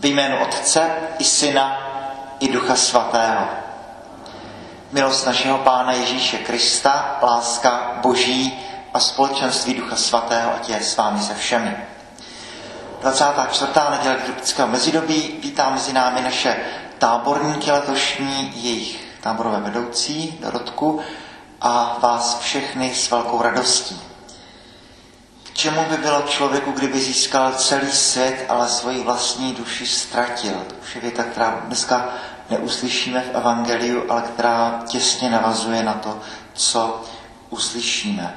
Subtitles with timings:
[0.00, 1.78] V jménu Otce i Syna
[2.40, 3.48] i Ducha Svatého.
[4.92, 8.58] Milost našeho Pána Ježíše Krista, láska Boží
[8.94, 11.76] a společenství Ducha Svatého, ať je s vámi se všemi.
[13.00, 13.72] 24.
[13.90, 16.56] neděle liturgického mezidobí vítá mezi námi naše
[16.98, 21.00] táborníky letošní, jejich táborové vedoucí Dorotku
[21.60, 24.09] a vás všechny s velkou radostí.
[25.60, 30.54] Čemu by bylo člověku, kdyby získal celý svět, ale svoji vlastní duši ztratil?
[30.66, 32.08] To už je věta, která dneska
[32.50, 36.20] neuslyšíme v Evangeliu, ale která těsně navazuje na to,
[36.52, 37.02] co
[37.50, 38.36] uslyšíme.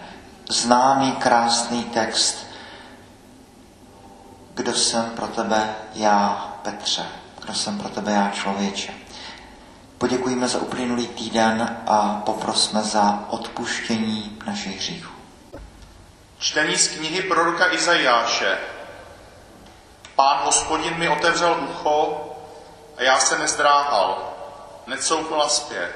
[0.49, 2.47] Známý, krásný text.
[4.53, 7.05] Kdo jsem pro tebe já, Petře?
[7.43, 8.93] Kdo jsem pro tebe já, člověče?
[9.97, 15.22] Poděkujeme za uplynulý týden a poprosme za odpuštění našich hříchů.
[16.43, 18.57] Čtení z knihy proroka Izajáše.
[20.15, 22.29] Pán hospodin mi otevřel ucho
[22.97, 24.33] a já se nezdráhal,
[24.87, 25.95] necouvla zpět.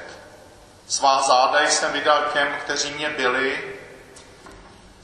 [0.86, 3.74] Svá záda jsem vydal těm, kteří mě byli,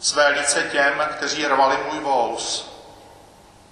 [0.01, 2.71] své lice těm, kteří rvali můj vous.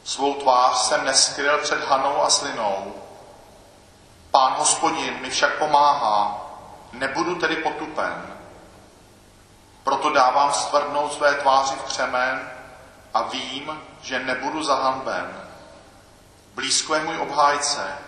[0.04, 2.94] Svou tvář jsem neskryl před Hanou a Slinou.
[4.30, 6.46] Pán hospodin mi však pomáhá,
[6.92, 8.41] nebudu tedy potupen.
[9.84, 12.50] Proto dávám stvrdnout své tváři v křemen
[13.14, 15.48] a vím, že nebudu zahanben.
[16.54, 17.98] Blízko je můj obhájce.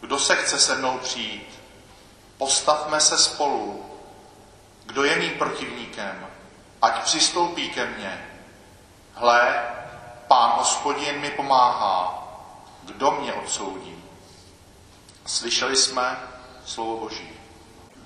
[0.00, 1.60] Kdo se chce se mnou přijít?
[2.38, 3.86] Postavme se spolu.
[4.86, 6.26] Kdo je mým protivníkem?
[6.82, 8.26] Ať přistoupí ke mně.
[9.14, 9.64] Hle,
[10.28, 12.28] pán hospodin mi pomáhá.
[12.82, 14.04] Kdo mě odsoudí?
[15.26, 16.18] Slyšeli jsme
[16.64, 17.30] slovo Boží.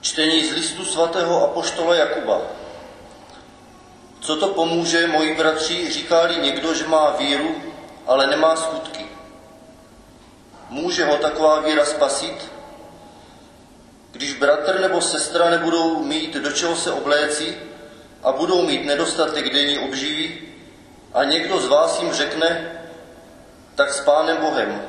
[0.01, 2.39] Čtení z listu svatého apoštola Jakuba.
[4.25, 7.63] Co to pomůže, moji bratři, říká-li někdo, že má víru,
[8.07, 9.07] ale nemá skutky?
[10.71, 12.53] Může ho taková víra spasit?
[14.13, 17.59] Když bratr nebo sestra nebudou mít do čeho se obléci
[18.23, 20.43] a budou mít nedostatek denní obživy
[21.15, 22.81] a někdo z vás jim řekne,
[23.75, 24.83] tak s Pánem Bohem,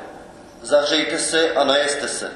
[0.62, 2.32] zahřejte se a najeste se,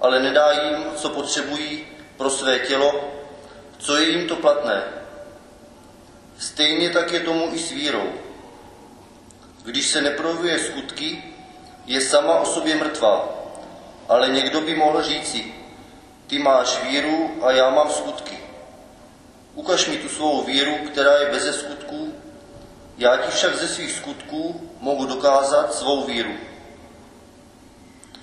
[0.00, 1.86] ale nedá jim, co potřebují
[2.16, 3.14] pro své tělo,
[3.78, 5.01] co je jim to platné.
[6.42, 8.12] Stejně tak je tomu i s vírou.
[9.64, 11.22] Když se neprojevuje skutky,
[11.86, 13.28] je sama o sobě mrtvá.
[14.08, 15.54] Ale někdo by mohl říci,
[16.26, 18.38] ty máš víru a já mám skutky.
[19.54, 22.14] Ukaž mi tu svou víru, která je beze skutků,
[22.98, 26.32] já ti však ze svých skutků mohu dokázat svou víru.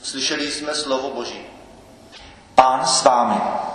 [0.03, 1.46] Slyšeli jsme slovo Boží.
[2.56, 3.69] Pán s vámi.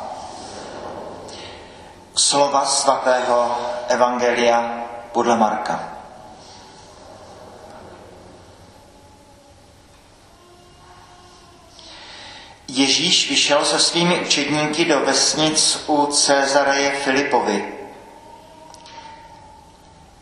[2.14, 3.58] Slova svatého
[3.88, 5.94] Evangelia podle Marka.
[12.68, 17.74] Ježíš vyšel se svými učedníky do vesnic u Cezareje Filipovi.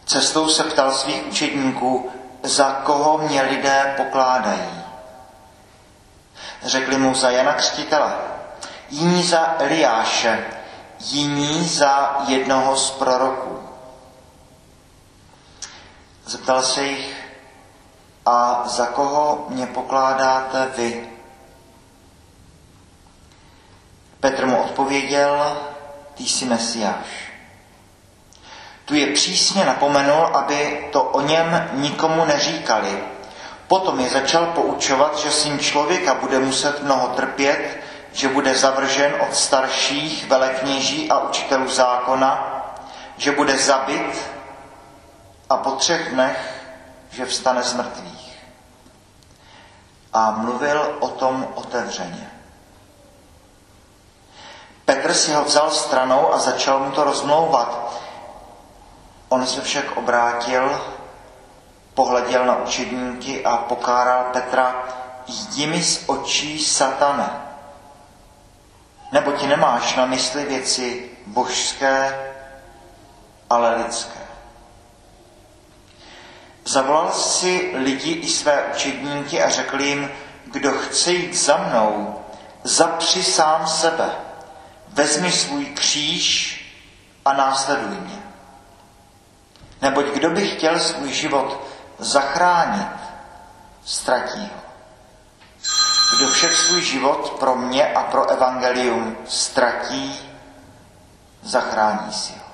[0.07, 2.11] Cestou se ptal svých učedníků,
[2.43, 4.83] za koho mě lidé pokládají.
[6.63, 8.13] Řekli mu za Jana Křtitele,
[8.91, 10.62] jiní za Eliáše,
[11.11, 13.59] jiní za jednoho z proroků.
[16.27, 17.23] Zeptal se jich,
[18.27, 21.09] a za koho mě pokládáte vy?
[24.21, 25.57] Petr mu odpověděl,
[26.15, 27.33] ty jsi Mesiáš.
[28.85, 33.05] Tu je přísně napomenul, aby to o něm nikomu neříkali.
[33.69, 37.81] Potom je začal poučovat, že syn člověka bude muset mnoho trpět,
[38.13, 42.63] že bude zavržen od starších velekněží a učitelů zákona,
[43.17, 44.31] že bude zabit
[45.51, 46.65] a po třech dnech,
[47.11, 48.39] že vstane z mrtvých.
[50.13, 52.31] A mluvil o tom otevřeně.
[54.85, 58.01] Petr si ho vzal stranou a začal mu to rozmlouvat.
[59.29, 60.81] On se však obrátil,
[61.95, 64.85] pohleděl na učedníky a pokáral Petra,
[65.27, 67.52] jdi mi z očí satane,
[69.13, 72.19] nebo ti nemáš na mysli věci božské,
[73.51, 74.21] ale lidské.
[76.65, 80.11] Zavolal si lidi i své učedníky a řekl jim,
[80.45, 82.21] kdo chce jít za mnou,
[82.65, 84.11] zapři sám sebe
[84.89, 86.59] vezmi svůj kříž
[87.25, 88.23] a následuj mě.
[89.83, 91.61] Neboť kdo by chtěl svůj život
[91.99, 92.89] zachránit,
[93.85, 94.62] ztratí ho.
[96.17, 100.19] Kdo však svůj život pro mě a pro evangelium ztratí,
[101.43, 102.45] zachrání si ho.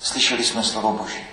[0.00, 1.26] Slyšeli jsme slovo Boží.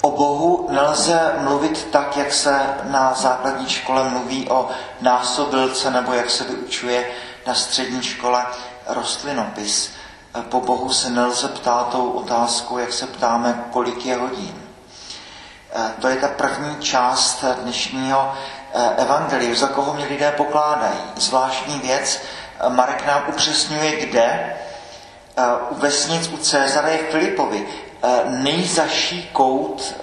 [0.00, 4.68] O Bohu nelze mluvit tak, jak se na základní škole mluví o
[5.00, 7.10] násobilce nebo jak se vyučuje
[7.46, 8.46] na střední škole
[8.86, 9.92] rostlinopis.
[10.42, 14.62] Po Bohu se nelze ptát tou otázkou, jak se ptáme, kolik je hodin.
[16.00, 18.34] To je ta první část dnešního
[18.96, 20.98] evangeliu, za koho mě lidé pokládají.
[21.16, 22.20] Zvláštní věc,
[22.68, 24.56] Marek nám upřesňuje, kde.
[25.70, 27.68] U vesnic u Cezara je Filipovi.
[28.26, 29.94] Nejzaší kout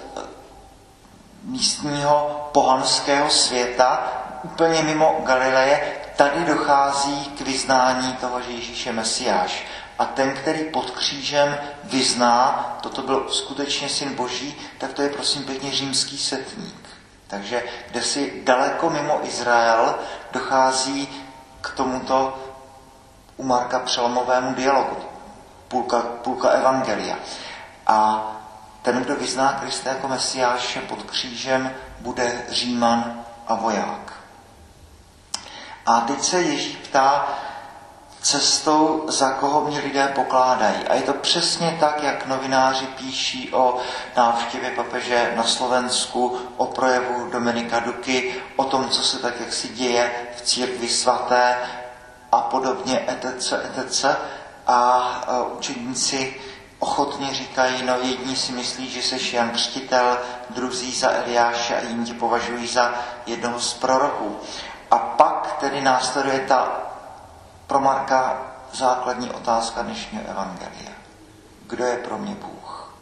[1.42, 4.02] místního pohanského světa,
[4.42, 9.64] úplně mimo Galileje, tady dochází k vyznání toho, že Ježíš je Mesiáš.
[9.98, 15.44] A ten, který pod křížem vyzná, toto byl skutečně syn Boží, tak to je prosím
[15.44, 16.88] pěkně římský setník.
[17.26, 19.94] Takže kde si daleko mimo Izrael
[20.32, 21.08] dochází
[21.60, 22.38] k tomuto
[23.36, 24.96] u Marka přelomovému dialogu,
[25.68, 27.16] půlka, půlka evangelia.
[27.86, 28.26] A
[28.82, 34.12] ten, kdo vyzná Krista jako Mesiáše pod křížem, bude Říman a voják.
[35.86, 37.28] A teď se Ježíš ptá
[38.24, 40.76] cestou, za koho mě lidé pokládají.
[40.88, 43.78] A je to přesně tak, jak novináři píší o
[44.16, 49.68] návštěvě papeže na Slovensku, o projevu Dominika Duky, o tom, co se tak jak si
[49.68, 51.56] děje v církvi svaté
[52.32, 54.04] a podobně, etc., etc.
[54.66, 55.08] A
[55.56, 56.40] učedníci
[56.78, 60.18] ochotně říkají, no jedni si myslí, že jsi Jan Křtitel,
[60.50, 62.94] druzí za Eliáše a jiní považují za
[63.26, 64.36] jednoho z proroků.
[64.90, 66.93] A pak tedy následuje ta
[67.66, 70.92] pro Marka základní otázka dnešního evangelia.
[71.66, 72.94] Kdo je pro mě Bůh?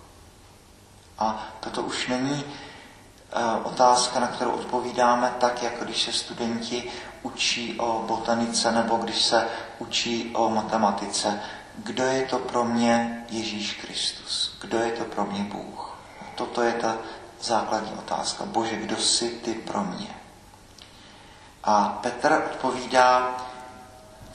[1.19, 6.93] A toto už není uh, otázka, na kterou odpovídáme tak, jako když se studenti
[7.23, 9.49] učí o botanice nebo když se
[9.79, 11.41] učí o matematice.
[11.77, 14.59] Kdo je to pro mě Ježíš Kristus?
[14.61, 15.99] Kdo je to pro mě Bůh?
[16.35, 16.97] Toto je ta
[17.41, 18.45] základní otázka.
[18.45, 20.09] Bože, kdo jsi ty pro mě?
[21.65, 23.37] A Petr odpovídá,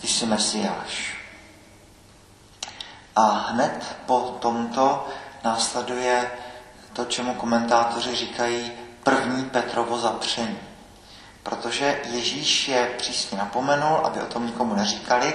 [0.01, 1.17] ty jsi Mesiáš.
[3.15, 5.07] A hned po tomto
[5.43, 6.31] následuje
[6.93, 8.71] to, čemu komentátoři říkají
[9.03, 10.59] první Petrovo zapření.
[11.43, 15.33] Protože Ježíš je přísně napomenul, aby o tom nikomu neříkali,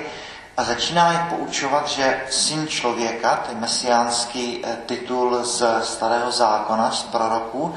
[0.56, 7.02] a začíná je poučovat, že syn člověka, ten mesiánský eh, titul z starého zákona, z
[7.02, 7.74] proroků,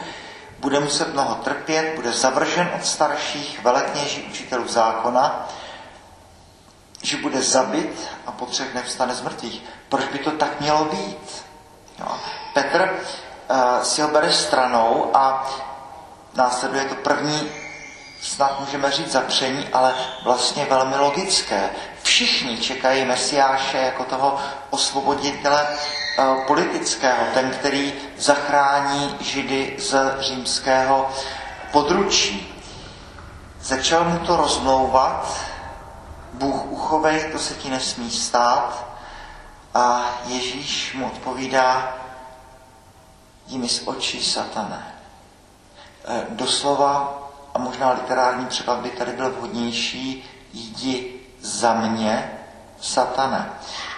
[0.60, 5.50] bude muset mnoho trpět, bude zavržen od starších velekněží učitelů zákona,
[7.06, 9.64] že bude zabit a po třech nevstane z mrtvých.
[9.90, 11.46] Proč by to tak mělo být?
[12.00, 12.20] No.
[12.54, 12.90] Petr
[13.50, 15.48] uh, si ho bere stranou a
[16.34, 17.52] následuje to první,
[18.22, 19.94] snad můžeme říct zapření, ale
[20.24, 21.70] vlastně velmi logické.
[22.04, 24.38] Všichni čekají Mesiáše jako toho
[24.70, 31.10] osvoboditele uh, politického, ten, který zachrání Židy z římského
[31.72, 32.52] područí.
[33.62, 35.40] Začal mu to rozmlouvat,
[36.38, 38.86] Bůh uchovej, to se ti nesmí stát.
[39.74, 41.98] A Ježíš mu odpovídá,
[43.48, 44.96] jimi z očí satane.
[46.08, 47.22] E, doslova,
[47.54, 52.40] a možná literární překlad by tady byl vhodnější, jdi za mě,
[52.82, 53.50] satane.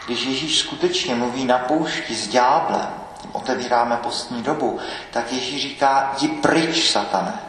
[0.05, 2.89] Když Ježíš skutečně mluví na poušti s ďáblem,
[3.21, 4.79] tím otevíráme postní dobu,
[5.11, 7.39] tak Ježíš říká, jdi pryč, satane.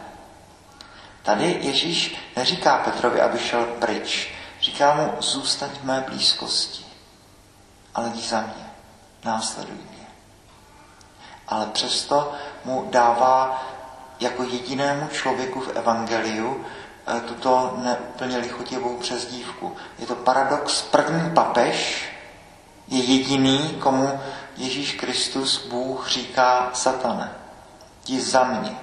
[1.23, 4.38] Tady Ježíš neříká Petrovi, aby šel pryč.
[4.69, 6.85] Říká mu, zůstaň v mé blízkosti,
[7.95, 8.69] ale jdi za mě,
[9.25, 10.07] následuj mě.
[11.47, 12.33] Ale přesto
[12.65, 13.63] mu dává
[14.19, 16.65] jako jedinému člověku v Evangeliu
[17.17, 19.75] eh, tuto neúplně lichotivou přezdívku.
[19.99, 22.09] Je to paradox, první papež
[22.87, 24.19] je jediný, komu
[24.57, 27.31] Ježíš Kristus, Bůh, říká satane,
[28.03, 28.75] ti za mě.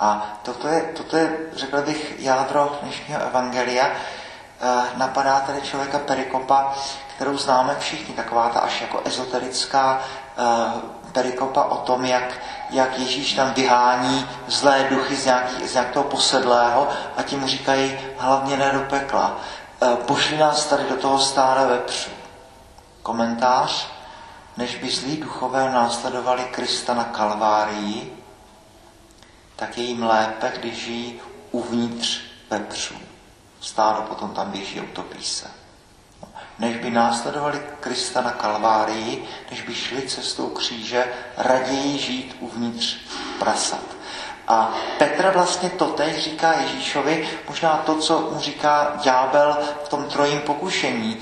[0.00, 3.92] A toto je, toto je, řekl bych, jádro dnešního evangelia,
[4.96, 6.74] napadá tady člověka perikopa,
[7.16, 10.42] kterou známe všichni, taková ta až jako ezoterická eh,
[11.12, 16.88] perikopa o tom, jak, jak Ježíš tam vyhání zlé duchy z, nějaký, z nějakého posedlého
[17.16, 19.36] a ti mu říkají hlavně ne do pekla.
[19.82, 22.10] Eh, pošli nás tady do toho stále vepřu.
[23.02, 23.88] Komentář,
[24.56, 28.24] než by zlí duchové následovali Krista na Kalvárii,
[29.56, 33.07] tak je jim lépe, když žijí uvnitř vepřů
[33.60, 35.50] stádo potom tam běží a utopí se.
[36.58, 42.96] Než by následovali Krista na Kalvárii, než by šli cestou kříže, raději žít uvnitř
[43.38, 43.84] prasat.
[44.48, 50.04] A Petr vlastně to teď říká Ježíšovi, možná to, co mu říká ďábel v tom
[50.04, 51.20] trojím pokušení.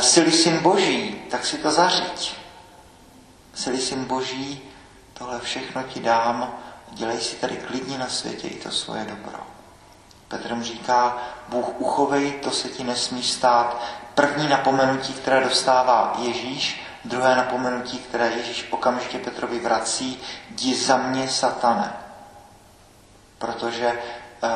[0.00, 2.36] Sily syn boží, tak si to zaříď.
[3.54, 4.62] Sily syn boží,
[5.12, 6.54] tohle všechno ti dám,
[6.92, 9.47] dělej si tady klidně na světě i to svoje dobro.
[10.28, 11.16] Petr mu říká,
[11.48, 13.82] Bůh uchovej, to se ti nesmí stát.
[14.14, 21.28] První napomenutí, které dostává Ježíš, druhé napomenutí, které Ježíš okamžitě Petrovi vrací, jdi za mě,
[21.28, 21.92] satane.
[23.38, 23.92] Protože
[24.42, 24.50] uh,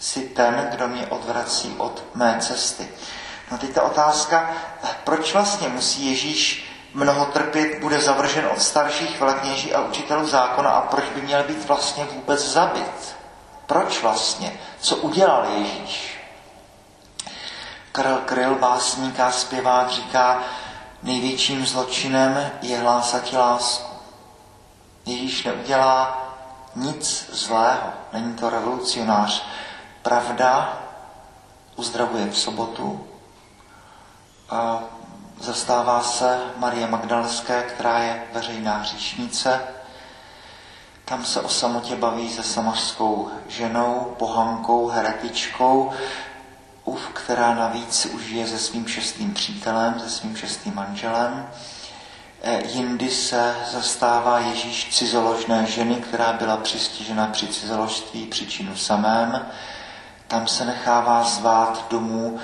[0.00, 2.88] jsi ten, kdo mě odvrací od mé cesty.
[3.50, 4.50] No teď ta otázka,
[5.04, 10.80] proč vlastně musí Ježíš mnoho trpět, bude zavržen od starších velekněží a učitelů zákona a
[10.80, 13.15] proč by měl být vlastně vůbec zabit?
[13.66, 14.52] Proč vlastně?
[14.80, 16.20] Co udělal Ježíš?
[17.92, 20.42] Karel Kryl, básník a zpěvák, říká,
[21.02, 23.96] největším zločinem je hlásat lásku.
[25.06, 26.22] Ježíš neudělá
[26.74, 29.46] nic zlého, není to revolucionář.
[30.02, 30.78] Pravda
[31.76, 33.06] uzdravuje v sobotu,
[34.50, 34.80] a
[35.40, 39.60] zastává se Marie Magdalské, která je veřejná hříšnice.
[41.08, 45.92] Tam se o samotě baví se samařskou ženou, pohankou, heretičkou,
[47.12, 51.48] která navíc už je se svým šestým přítelem, se svým šestým manželem.
[52.42, 59.46] E, jindy se zastává Ježíš cizoložné ženy, která byla přistižena při cizoložství příčinu samém.
[60.28, 62.38] Tam se nechává zvát domů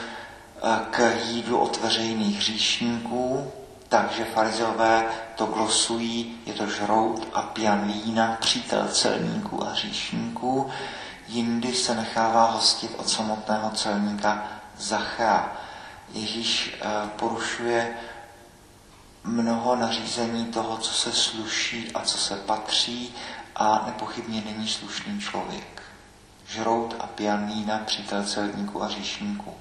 [0.91, 3.53] k jídlu od veřejných hříšníků,
[3.93, 5.05] takže farizeové
[5.37, 10.71] to glosují, je to žrout a pijan vína, přítel celníků a hříšníků.
[11.29, 14.45] Jindy se nechává hostit od samotného celníka
[14.79, 15.53] Zachea.
[16.13, 17.97] Ježíš eh, porušuje
[19.25, 23.15] mnoho nařízení toho, co se sluší a co se patří
[23.57, 25.83] a nepochybně není slušný člověk.
[26.47, 29.55] Žrout a pijan vína, přítel celníků a hříšníků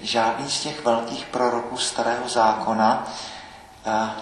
[0.00, 3.12] žádný z těch velkých proroků starého zákona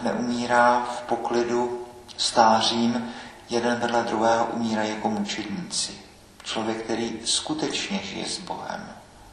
[0.03, 1.87] neumírá v poklidu
[2.17, 3.15] stářím,
[3.51, 5.93] jeden vedle druhého umírají jako mučedníci.
[6.45, 8.89] Člověk, který skutečně žije s Bohem,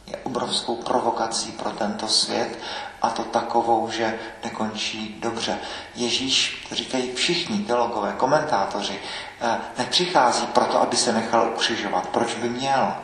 [0.08, 2.60] je obrovskou provokací pro tento svět
[3.02, 5.58] a to takovou, že nekončí dobře.
[5.96, 9.00] Ježíš, to říkají všichni teologové, komentátoři,
[9.42, 12.10] eh, nepřichází proto, aby se nechal ukřižovat.
[12.10, 12.96] Proč by měl?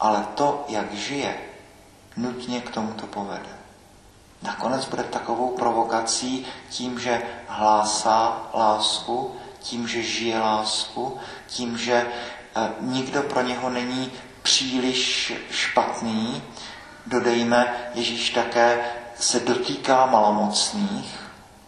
[0.00, 1.36] Ale to, jak žije,
[2.16, 3.57] nutně k tomuto povede.
[4.42, 12.06] Nakonec bude takovou provokací tím, že hlásá lásku, tím, že žije lásku, tím, že
[12.56, 16.42] eh, nikdo pro něho není příliš špatný.
[17.06, 18.78] Dodejme, Ježíš také
[19.18, 21.20] se dotýká malomocných,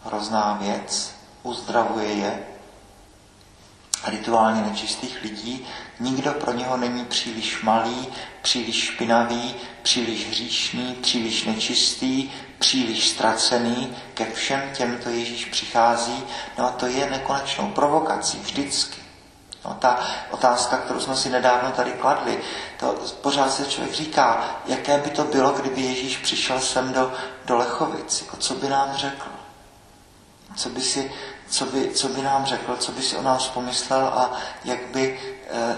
[0.05, 2.43] hrozná věc, uzdravuje je,
[4.07, 5.67] rituálně nečistých lidí,
[5.99, 8.07] nikdo pro něho není příliš malý,
[8.41, 13.95] příliš špinavý, příliš hříšný, příliš nečistý, příliš ztracený.
[14.13, 16.23] Ke všem těmto Ježíš přichází,
[16.57, 19.01] no a to je nekonečnou provokací vždycky.
[19.65, 19.99] No, ta
[20.31, 22.39] otázka, kterou jsme si nedávno tady kladli,
[22.79, 22.87] to
[23.21, 27.13] pořád se člověk říká, jaké by to bylo, kdyby Ježíš přišel sem do,
[27.45, 29.29] do Lechovic, jako co by nám řekl.
[30.55, 31.11] Co by si
[31.51, 34.31] co by, co by nám řekl, co by si o nás pomyslel a
[34.65, 35.75] jak by, eh,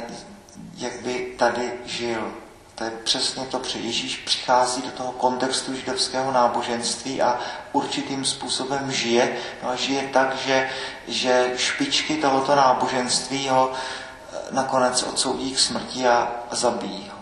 [0.77, 2.33] jak by tady žil.
[2.75, 7.39] To je přesně to, že Ježíš přichází do toho kontextu židovského náboženství a
[7.71, 9.37] určitým způsobem žije.
[9.63, 10.69] No a žije tak, že,
[11.07, 17.17] že špičky tohoto náboženství ho eh, nakonec odsoudí k smrti a zabijí ho.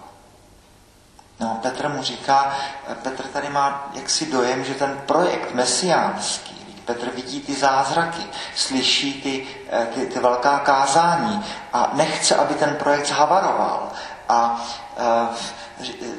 [1.39, 6.60] No, Petr mu říká, eh, Petr tady má jaksi dojem, že ten projekt mesiánský,
[6.93, 8.23] Petr vidí ty zázraky,
[8.55, 13.91] slyší ty, eh, ty, ty velká kázání a nechce, aby ten projekt zhavaroval.
[14.29, 14.65] A
[14.97, 15.27] e,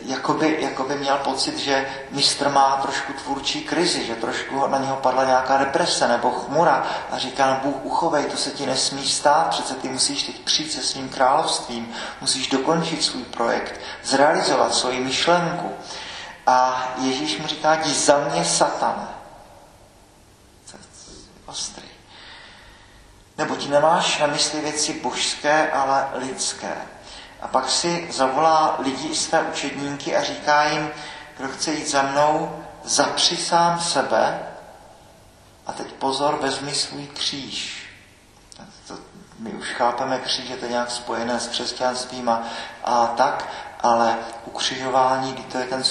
[0.03, 5.25] jakoby, jakoby měl pocit, že mistr má trošku tvůrčí krizi, že trošku na něho padla
[5.25, 9.75] nějaká deprese nebo chmura a říká, no, Bůh uchovej, to se ti nesmí stát, přece
[9.75, 15.73] ty musíš teď přijít se svým královstvím, musíš dokončit svůj projekt, zrealizovat svoji myšlenku.
[16.47, 19.22] A Ježíš mu říká, jdi za mě, satane
[21.53, 21.89] ostrý.
[23.57, 26.75] ti nemáš na mysli věci božské, ale lidské.
[27.41, 30.91] A pak si zavolá lidi své učedníky a říká jim,
[31.37, 34.39] kdo chce jít za mnou, zapři sám sebe
[35.67, 37.87] a teď pozor, vezmi svůj kříž.
[38.89, 38.99] To,
[39.39, 42.43] my už chápeme kříž, je to nějak spojené s křesťanstvím a,
[42.85, 43.49] a tak,
[43.81, 45.83] ale ukřižování, to je, ten,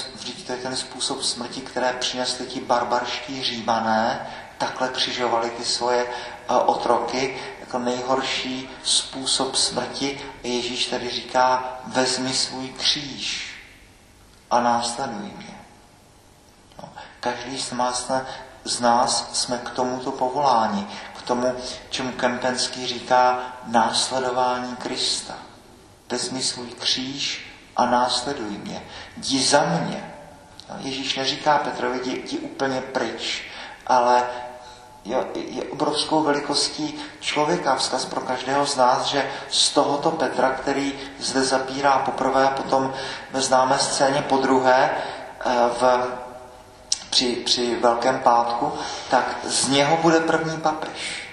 [0.45, 4.27] to je ten způsob smrti, které přinesli ti barbarští římané,
[4.61, 10.21] takhle křižovali ty svoje eh, otroky jako nejhorší způsob smrti.
[10.43, 13.55] Ježíš tady říká, vezmi svůj kříž
[14.51, 15.57] a následuj mě.
[16.81, 16.89] No,
[17.19, 18.11] každý z nás
[18.63, 20.87] z nás jsme k tomuto povoláni,
[21.17, 21.55] k tomu,
[21.89, 25.33] čemu Kempenský říká následování Krista.
[26.09, 28.83] Vezmi svůj kříž a následuj mě.
[29.17, 30.13] Jdi za mě.
[30.79, 33.43] Ježíš neříká Petrovi, jdi, jdi úplně pryč,
[33.87, 34.23] ale
[35.05, 40.93] je, je obrovskou velikostí člověka, vzkaz pro každého z nás, že z tohoto Petra, který
[41.19, 42.93] zde zapírá poprvé a potom
[43.31, 46.07] ve známé scéně po druhé eh, v,
[47.09, 48.71] při, při Velkém pátku,
[49.09, 51.29] tak z něho bude první papež.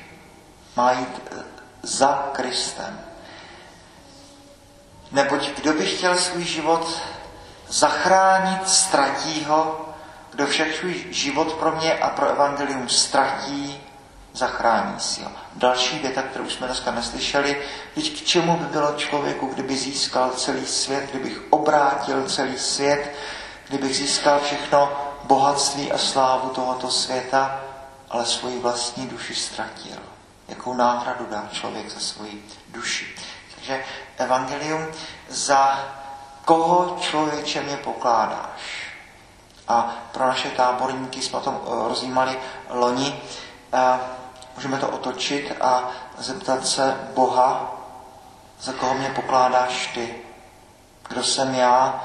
[0.76, 1.42] Má jít eh,
[1.82, 3.00] za Kristem.
[5.12, 7.00] Neboť kdo by chtěl svůj život
[7.68, 9.87] zachránit, ztratí ho,
[10.38, 13.80] kdo však svůj život pro mě a pro evangelium ztratí,
[14.32, 15.30] zachrání si ho.
[15.54, 17.62] Další věta, kterou jsme dneska neslyšeli,
[17.94, 23.14] teď k čemu by bylo člověku, kdyby získal celý svět, kdybych obrátil celý svět,
[23.68, 24.92] kdybych získal všechno
[25.24, 27.60] bohatství a slávu tohoto světa,
[28.10, 29.98] ale svoji vlastní duši ztratil.
[30.48, 33.06] Jakou náhradu dá člověk za svoji duši.
[33.54, 33.84] Takže
[34.16, 34.86] evangelium
[35.28, 35.88] za
[36.44, 38.77] koho člověče mě pokládáš?
[39.68, 43.20] A pro naše táborníky jsme o tom eh, rozjímali loni.
[43.72, 44.00] Eh,
[44.56, 47.74] můžeme to otočit a zeptat se Boha,
[48.60, 50.14] za koho mě pokládáš ty?
[51.08, 52.04] Kdo jsem já,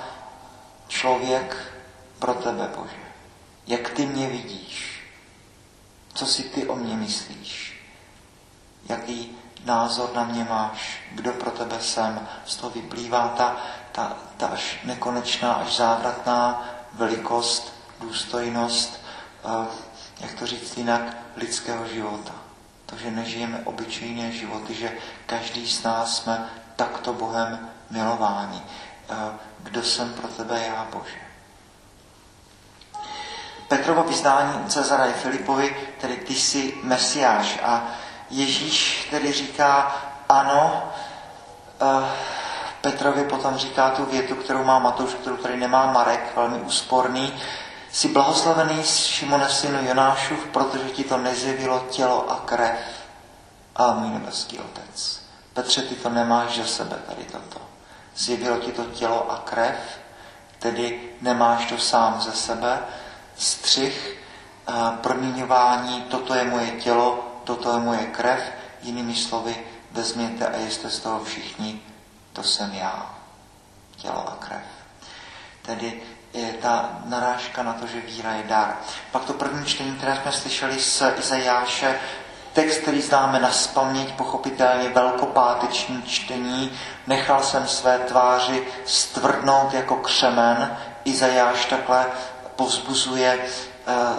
[0.88, 1.74] člověk
[2.20, 2.96] pro tebe, Bože?
[3.67, 5.03] Jak ty mě vidíš?
[6.13, 7.84] Co si ty o mě myslíš?
[8.89, 11.01] Jaký názor na mě máš?
[11.12, 12.27] Kdo pro tebe jsem?
[12.46, 13.55] Z toho vyplývá ta,
[13.91, 19.01] ta, ta až nekonečná, až závratná velikost, důstojnost,
[20.19, 21.01] jak to říct jinak,
[21.35, 22.31] lidského života.
[22.85, 24.91] To, že nežijeme obyčejné životy, že
[25.25, 28.62] každý z nás jsme takto Bohem milováni.
[29.59, 31.17] Kdo jsem pro tebe já, Bože?
[33.67, 37.59] Petrovo vyznání Cezara je Filipovi, tedy ty jsi Mesiáš.
[37.63, 37.88] A
[38.29, 39.95] Ježíš tedy říká,
[40.29, 40.91] ano,
[42.84, 47.34] Petrovi potom říká tu větu, kterou má Matouš, kterou tady nemá Marek, velmi úsporný.
[47.91, 52.80] Jsi blahoslavený Šimone synu Jonášův, protože ti to nezjevilo tělo a krev,
[53.76, 55.19] a můj nebeský otec.
[55.54, 57.62] Petře, ty to nemáš za sebe tady toto.
[58.15, 59.76] Zjevilo ti to tělo a krev,
[60.60, 62.80] tedy nemáš to sám ze sebe.
[63.38, 64.17] Střih,
[65.02, 68.39] proměňování, toto je moje tělo, toto je moje krev,
[68.82, 69.56] jinými slovy,
[69.91, 71.82] vezměte a jste z toho všichni
[72.34, 73.15] to jsem já,
[73.98, 74.63] tělo a krev.
[75.62, 76.02] Tedy
[76.34, 78.78] je ta narážka na to, že víra je dar.
[79.12, 82.00] Pak to první čtení, které jsme slyšeli z Izajáše,
[82.54, 86.72] text, který známe na spaměť, pochopitelně velkopáteční čtení,
[87.08, 90.78] nechal jsem své tváři stvrdnout jako křemen.
[91.06, 92.06] Izajáš takhle
[92.56, 93.39] povzbuzuje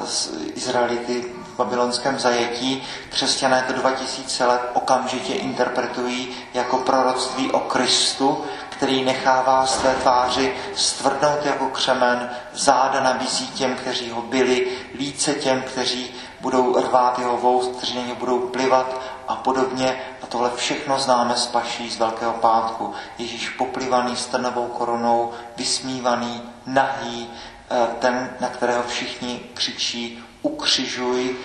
[0.01, 0.09] uh,
[0.55, 2.83] Izraelity v babylonském zajetí.
[3.09, 11.47] Křesťané to 2000 let okamžitě interpretují jako proroctví o Kristu, který nechává své tváři stvrdnout
[11.47, 17.77] jako křemen, záda nabízí těm, kteří ho byli, líce těm, kteří budou rvát jeho voust,
[17.77, 19.97] kteří na budou plivat a podobně.
[20.23, 22.95] A tohle všechno známe z paší z Velkého pátku.
[23.19, 27.31] Ježíš poplivaný strnovou koronou, vysmívaný, nahý,
[27.71, 31.37] eh, ten, na kterého všichni křičí ukřižuj.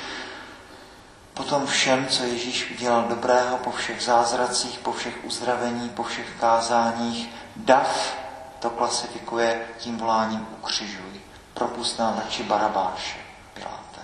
[1.33, 7.29] Potom všem, co Ježíš udělal dobrého, po všech zázracích, po všech uzdravení, po všech kázáních,
[7.55, 8.13] dav
[8.59, 11.21] to klasifikuje tím voláním ukřižuj.
[11.53, 13.17] Propust nám radši Barabáše,
[13.53, 14.01] Piláte.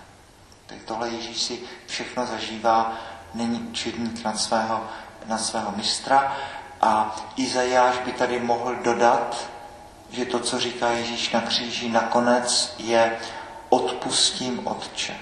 [0.66, 2.94] Tak tohle Ježíš si všechno zažívá,
[3.34, 4.84] není učedník nad svého,
[5.26, 6.38] nad svého mistra.
[6.82, 9.50] A Izajáš by tady mohl dodat,
[10.10, 13.18] že to, co říká Ježíš na kříži, nakonec je
[13.76, 15.18] odpustím Otče.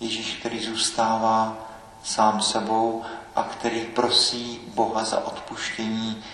[0.00, 1.56] Ježíš, který zůstává
[2.04, 3.04] sám sebou
[3.36, 6.24] a který prosí Boha za odpuštění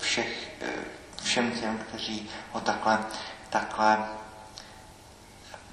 [0.00, 0.50] všech,
[1.22, 2.98] všem těm, kteří ho takhle,
[3.50, 4.08] takhle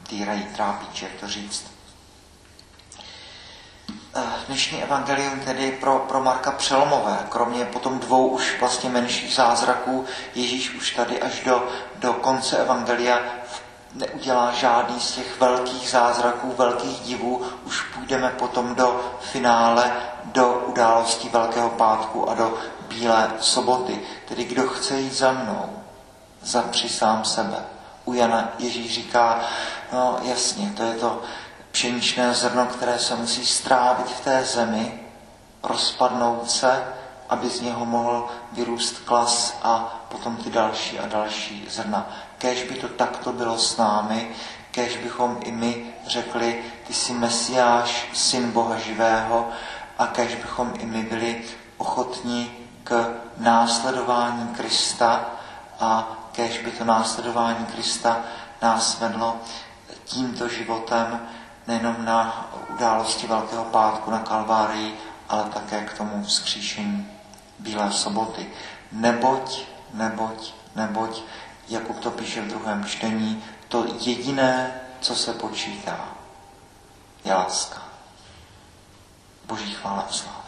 [0.09, 1.65] týrají, trápí, jak to říct.
[4.47, 7.25] Dnešní evangelium tedy pro, pro Marka přelomové.
[7.29, 10.05] Kromě potom dvou už vlastně menších zázraků,
[10.35, 16.53] Ježíš už tady až do, do konce evangelia v neudělá žádný z těch velkých zázraků,
[16.57, 19.91] velkých divů, už půjdeme potom do finále,
[20.25, 24.01] do událostí Velkého pátku a do Bílé soboty.
[24.27, 25.83] Tedy kdo chce jít za mnou,
[26.41, 27.57] zapři sám sebe.
[28.05, 29.39] U Jana Ježíš říká,
[29.93, 31.21] no jasně, to je to
[31.71, 34.99] pšeničné zrno, které se musí strávit v té zemi,
[35.63, 36.83] rozpadnout se,
[37.29, 42.09] aby z něho mohl vyrůst klas a potom ty další a další zrna.
[42.43, 44.31] Kéž by to takto bylo s námi,
[44.71, 49.49] kež bychom i my řekli, ty jsi Mesiáš, syn Boha živého,
[49.97, 51.43] a kež bychom i my byli
[51.77, 52.51] ochotní
[52.83, 55.25] k následování Krista
[55.79, 58.19] a kež by to následování Krista
[58.61, 59.37] nás vedlo
[60.05, 61.27] tímto životem
[61.67, 64.97] nejenom na události Velkého pátku na Kalvárii,
[65.29, 67.07] ale také k tomu vzkříšení
[67.59, 68.49] Bílé soboty.
[68.91, 69.61] Neboť,
[69.93, 71.23] neboť, neboť,
[71.69, 76.07] Jakub to píše v druhém čtení, to jediné, co se počítá,
[77.25, 77.81] je láska.
[79.45, 80.42] Boží chvála a sláva.